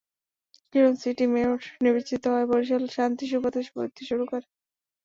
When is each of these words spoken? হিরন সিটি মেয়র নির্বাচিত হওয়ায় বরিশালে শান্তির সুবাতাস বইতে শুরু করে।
হিরন 0.71 0.95
সিটি 1.01 1.25
মেয়র 1.33 1.53
নির্বাচিত 1.83 2.21
হওয়ায় 2.25 2.49
বরিশালে 2.51 2.89
শান্তির 2.97 3.29
সুবাতাস 3.31 3.67
বইতে 3.75 4.01
শুরু 4.09 4.23
করে। 4.31 4.45